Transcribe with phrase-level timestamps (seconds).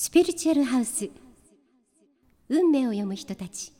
[0.00, 1.10] スピリチュアルハウス。
[2.48, 3.72] 運命を読む人たち。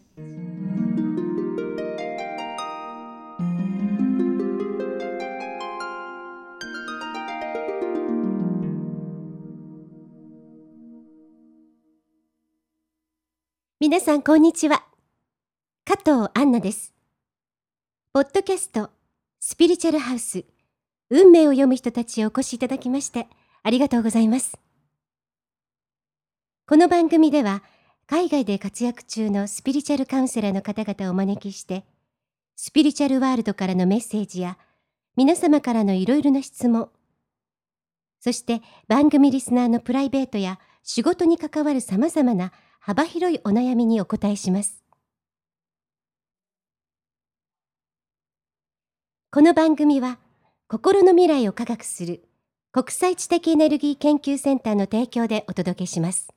[13.79, 14.85] 皆さんこんにちは。
[15.85, 16.93] 加藤杏奈です。
[18.13, 18.91] ポッドキャスト
[19.39, 20.45] スピリチュアルハウス。
[21.11, 23.29] 運命を読む人たちへお越しいただきまして
[23.63, 24.59] ありがとうございます。
[26.69, 27.63] この番組では
[28.07, 31.87] 海外で活躍中のスピリチュアルカウンセラーの方々をお招きして
[32.57, 34.59] スピリチュアルワールドからのメッセージや
[35.17, 36.91] 皆様からのいろいろな質問
[38.21, 44.85] そして番組リスナーのプライベートや仕事に関わるさまざまな幅広いお悩みにお答えします
[49.31, 50.19] この番組は
[50.69, 52.29] 心の未来を科学する
[52.73, 56.29] 国際知的エネルギー研究センターの提供でお届けします。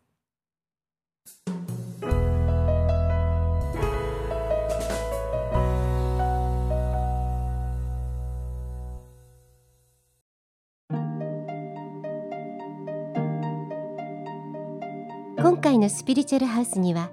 [15.42, 17.10] 今回のスピリチュアルハウスには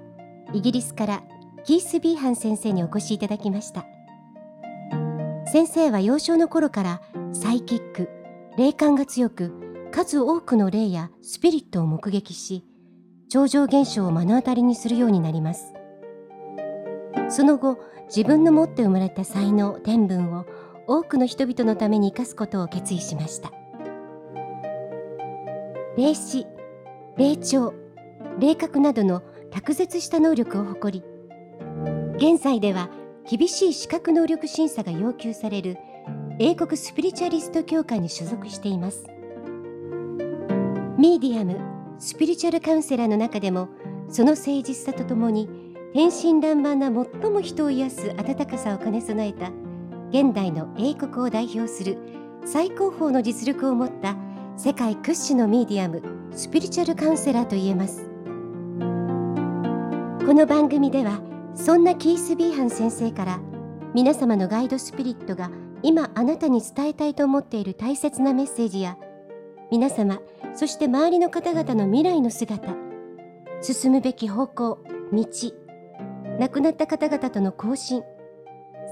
[0.53, 1.23] イギリスから
[1.65, 3.87] キース・ビーハン先生にお越しいただきました。
[5.51, 7.01] 先生は幼少の頃から
[7.33, 8.11] サイキック
[8.59, 12.67] 霊感が強く数多くの霊やスピリットを目撃し
[13.31, 15.73] 超常現象を目の当たりにするようになります。
[17.31, 17.79] その後
[18.15, 20.45] 自分の持って生まれた才能天分を
[20.87, 23.53] 多くの人々のために生かすことを決意しました。
[25.97, 26.47] 霊視
[27.17, 27.88] 霊長
[28.39, 31.05] 霊覚などの卓絶した能力を誇り
[32.17, 32.91] 現在では
[33.29, 35.77] 厳しい資格能力審査が要求される
[36.39, 39.05] 英国スピリチュアリスト協会に所属しています。
[40.97, 41.59] ミーディアム
[41.99, 43.69] スピリチュアルカウンセラーの中でも
[44.09, 45.49] その誠実さとともに
[45.95, 49.53] 天真爛漫な最も人を癒す温かさを兼ね備えた
[50.11, 51.99] 現代の英国を代表する
[52.45, 54.17] 最高峰の実力を持った
[54.57, 58.08] 世界屈指のミディアムスピリチュアルカウンセラーといえます。
[60.29, 61.23] この番組では
[61.55, 63.41] そんなキース・ビーハン先生から
[63.95, 65.51] 皆様のガイドスピリットが
[65.83, 68.99] 今あなたに伝えたいと思っている大切なメッセージや
[69.73, 70.21] 皆様
[70.55, 72.75] そして周りの方々の未来の姿
[73.63, 74.85] 進むべき方向
[75.15, 75.27] 道
[76.39, 78.03] 亡くなった方々との交信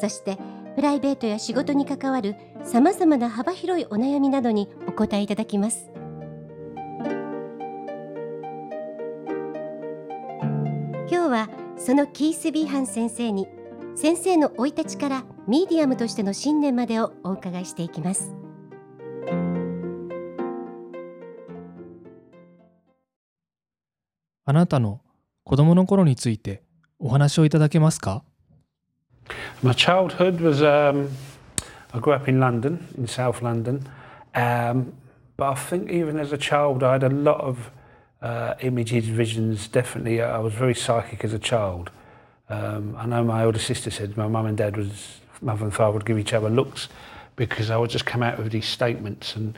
[0.01, 0.39] そして
[0.75, 5.96] プライベートや仕事に関わるさまざまな幅広いお悩みなどにお答えいただきます。
[11.87, 13.47] そのキース・ビーハン先生に
[13.95, 18.35] 先生の生い立ちからミーディアムとしての信念までをお伺いしていきます
[24.47, 25.01] あなたの
[25.45, 26.65] 子供の頃について
[26.99, 28.25] お話をいただけますか
[29.63, 31.09] My childhood was um,
[31.93, 33.89] I grew up in London, in South London,
[34.35, 34.93] um,
[35.37, 37.71] but I think even as a child I had a lot of
[38.27, 39.69] uh, images, visions.
[39.69, 41.91] Definitely, I was very psychic as a child.
[42.49, 45.93] Um, I know my older sister said my mum and dad was, mother and father
[45.93, 46.89] would give each other looks
[47.37, 49.57] because I would just come out with these statements and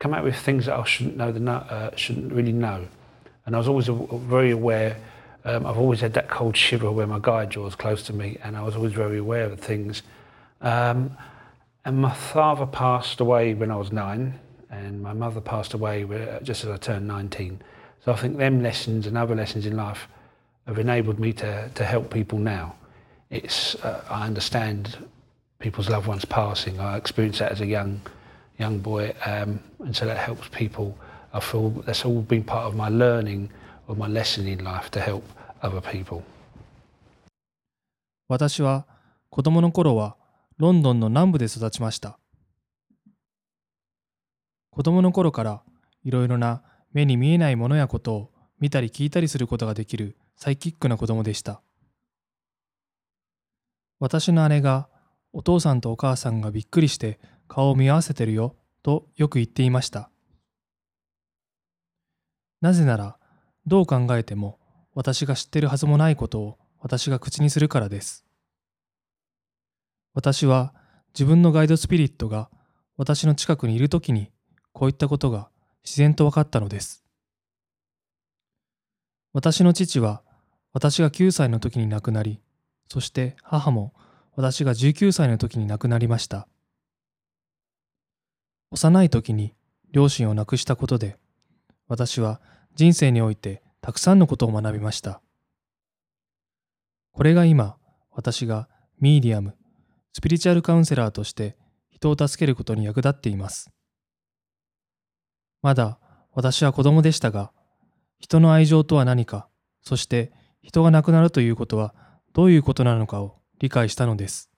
[0.00, 2.88] come out with things that I shouldn't know, the, uh, shouldn't really know.
[3.46, 4.98] And I was always very aware.
[5.46, 8.36] Um, I've always had that cold shiver where my guide jaw was close to me,
[8.44, 10.02] and I was always very aware of things.
[10.60, 11.16] Um,
[11.86, 14.38] and my father passed away when I was nine,
[14.70, 16.04] and my mother passed away
[16.42, 17.62] just as I turned 19.
[18.03, 20.07] So I think them lessons and other lessons in life
[20.67, 22.75] have enabled me to, to help people now.
[23.29, 24.97] It's, uh, I understand
[25.59, 26.79] people's loved ones passing.
[26.79, 28.01] I experienced that as a young,
[28.59, 30.97] young boy, um, and so that helps people.
[31.33, 33.49] I feel that's all been part of my learning
[33.87, 35.23] or my lesson in life to help
[35.61, 36.23] other people.
[38.27, 38.87] 私は
[39.29, 40.15] 子供の頃は
[40.57, 42.17] ロンドンの南部で育ちました。
[44.71, 45.61] 子供の頃から
[46.03, 46.61] いろいろな
[46.92, 51.62] 目に見えないものやことを見たり聞いたりすることができるサイキックな子供でした。
[53.98, 54.88] 私の姉が
[55.32, 60.10] お父さんとお母さんがびっくりして顔を見合わせてるよとよく言っていました。
[62.60, 63.18] なぜなら
[63.66, 64.58] どう考えても
[64.94, 68.24] 私が知ってるはずもないことを私が口にするからです。
[70.14, 70.74] 私は
[71.14, 72.50] 自分のガイドスピリットが
[72.96, 74.30] 私の近くにいるときに
[74.72, 75.49] こういったことが
[75.84, 77.04] 自然と分かったのです。
[79.32, 80.22] 私の父は
[80.72, 82.40] 私が9歳の時に亡くなり、
[82.88, 83.94] そして母も
[84.34, 86.48] 私が19歳の時に亡くなりました。
[88.70, 89.54] 幼い時に
[89.92, 91.16] 両親を亡くしたことで、
[91.88, 92.40] 私は
[92.76, 95.20] 人生においてたくさんのことを学びました。
[97.12, 97.76] これが今、
[98.12, 98.68] 私が
[99.00, 99.56] ミーディアム、
[100.12, 101.56] スピリチュアルカウンセラーとして
[101.88, 103.70] 人を助けることに役立っています。
[105.62, 105.98] まだ
[106.32, 107.52] 私は子供でしたが、
[108.18, 109.48] 人の愛情とは何か、
[109.82, 111.94] そして人が亡くなるということは
[112.32, 114.50] どういうことなのかを理解したのです。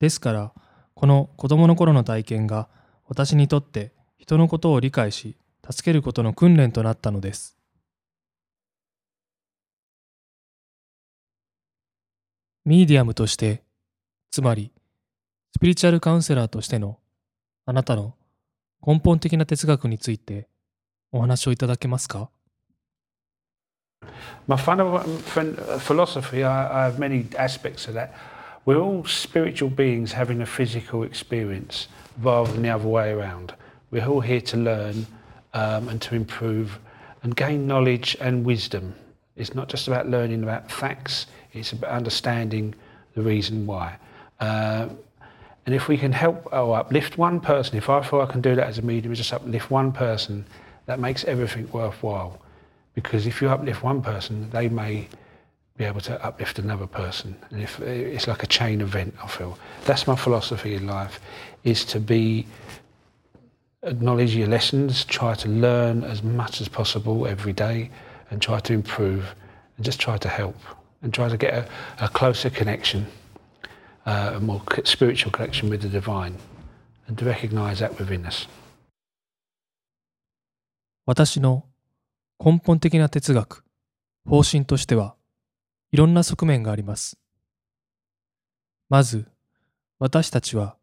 [0.00, 0.54] ですから、
[0.94, 2.68] この子供の頃の体験が
[3.06, 5.36] 私にとって人のことを理解し、
[5.70, 7.56] 助けることの訓練となったのです。
[12.64, 13.62] ミディアムとして、
[14.30, 14.72] つまり、
[15.56, 16.98] スピリチュアルカウンセラーとしての
[17.64, 18.14] あなたの
[18.85, 20.47] 根本的な哲学について
[21.11, 22.29] お話をいただけますか
[24.47, 28.11] My philosophy, I, I have many aspects of that.
[28.65, 31.87] We're all spiritual beings having a physical experience
[32.21, 33.53] rather than the other way around.
[33.91, 35.05] We're all here to learn
[35.53, 36.79] um, and to improve
[37.23, 38.95] and gain knowledge and wisdom.
[39.35, 42.75] It's not just about learning about facts, it's about understanding
[43.15, 43.97] the reason why.
[44.39, 44.89] Uh,
[45.68, 48.54] and if we can help or uplift one person, if I feel I can do
[48.54, 50.46] that as a medium, just uplift one person,
[50.86, 52.40] that makes everything worthwhile.
[52.94, 55.08] Because if you uplift one person, they may
[55.76, 57.36] be able to uplift another person.
[57.50, 59.58] And if it's like a chain event, I feel.
[59.84, 61.20] That's my philosophy in life,
[61.64, 62.46] is to be
[63.82, 67.90] acknowledge your lessons, try to learn as much as possible every day
[68.30, 69.34] and try to improve
[69.76, 70.56] and just try to help
[71.02, 71.68] and try to get a,
[72.00, 73.06] a closer connection,
[74.08, 76.34] uh, a more spiritual connection with the divine
[77.06, 78.48] and to recognize that within us.
[81.04, 81.64] 私の
[82.42, 83.64] 根本的な哲学、
[84.26, 85.14] 方針としては、
[85.90, 87.18] いろんな側面があります。
[88.88, 89.26] まず、
[89.98, 90.76] 私たちは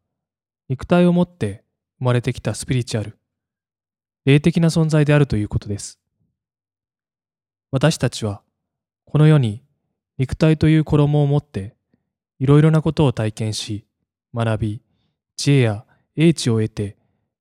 [0.67, 1.63] 肉体を持って
[1.99, 3.17] 生まれてきたスピリチュアル、
[4.25, 5.99] 霊的な存在であるということです。
[7.71, 8.41] 私たちは
[9.05, 9.63] この世に
[10.17, 11.74] 肉体という衣を持って
[12.39, 13.85] いろいろなことを体験し、
[14.33, 14.81] 学び、
[15.37, 15.85] 知恵や
[16.15, 16.97] 英知を得て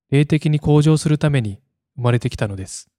[0.09, 1.59] 霊的に向上するために
[1.95, 2.89] 生まれてきたのです。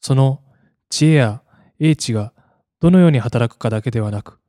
[0.00, 0.42] その
[0.88, 1.42] 知恵や
[1.78, 2.32] 英知が
[2.80, 4.40] どのように働くかだけではなく、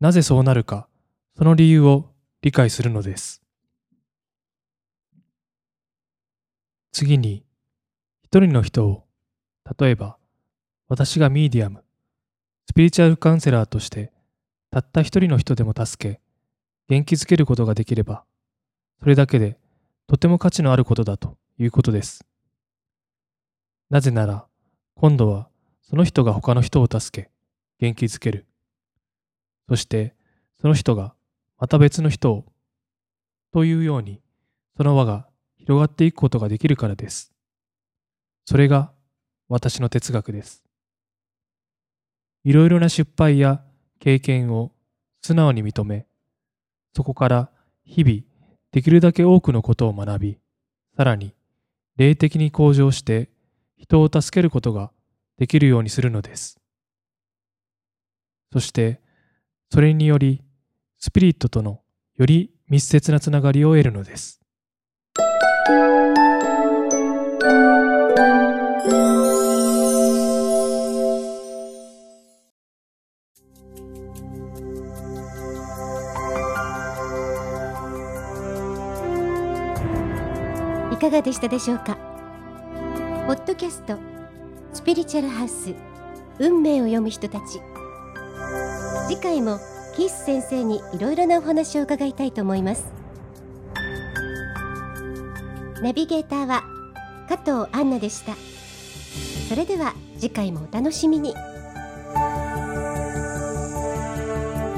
[0.00, 0.88] なぜそうなるか、
[1.36, 2.10] その理由を
[2.42, 3.42] 理解するのです。
[6.92, 7.44] 次に、
[8.24, 9.04] 一人の人を、
[9.78, 10.18] 例えば、
[10.88, 11.84] 私がミーディアム、
[12.66, 14.12] スピリチュアルカウンセラーとして、
[14.70, 16.20] たった一人の人でも助け、
[16.88, 18.24] 元気づけることができれば、
[19.00, 19.58] それだけで
[20.06, 22.26] とても価値のあることだということです。
[23.90, 24.46] なぜなら、
[24.94, 25.48] 今度は
[25.82, 27.30] その人が他の人を助け、
[27.78, 28.46] 元気づける。
[29.68, 30.14] そして、
[30.60, 31.14] その人が
[31.58, 32.44] また別の人を、
[33.52, 34.20] というように、
[34.76, 37.32] その輪が広がっていくことができるからです。
[38.44, 38.92] それが
[39.48, 40.62] 私の哲学です。
[42.44, 43.62] いろいろな失敗や
[43.98, 44.72] 経験を
[45.20, 46.06] 素直に認め、
[46.94, 47.50] そこから
[47.84, 48.20] 日々
[48.72, 50.38] できるだけ多くのことを学び、
[50.96, 51.34] さらに
[51.96, 53.28] 霊的に向上して
[53.76, 54.90] 人を助けることが
[55.38, 56.60] できるようにするのです。
[58.52, 59.00] そして、
[59.70, 60.42] それにより、
[60.98, 61.80] スピリットとの
[62.16, 64.40] より密接なつながりを得るのです。
[81.18, 81.96] がでしたでしょうか？
[83.26, 83.96] ポッドキャスト
[84.72, 85.74] スピリチュアルハウス
[86.38, 87.60] 運命を読む人たち。
[89.08, 89.58] 次回も
[89.96, 92.86] キース先生にいろいろなお話を伺いたいと思います。
[95.82, 96.62] ナビゲーターは
[97.28, 98.36] 加藤杏奈でした。
[99.48, 101.34] それでは次回もお楽しみに。
[101.34, 101.38] こ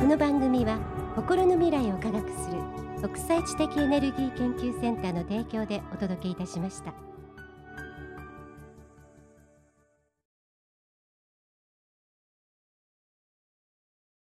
[0.06, 0.78] の番組は
[1.16, 2.56] 心の未来を科学する
[3.00, 7.09] 国際知的エネルギー研究センターの提供でお届けいたしました。